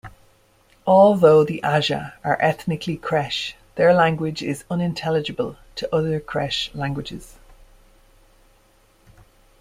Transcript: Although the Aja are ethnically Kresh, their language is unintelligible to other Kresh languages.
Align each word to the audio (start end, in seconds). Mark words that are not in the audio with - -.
Although 0.87 1.43
the 1.45 1.63
Aja 1.63 2.13
are 2.23 2.41
ethnically 2.41 2.97
Kresh, 2.97 3.53
their 3.75 3.93
language 3.93 4.41
is 4.41 4.63
unintelligible 4.71 5.57
to 5.75 5.95
other 5.95 6.19
Kresh 6.19 6.73
languages. 6.73 7.35